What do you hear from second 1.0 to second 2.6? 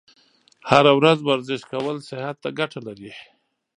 ورزش کول صحت ته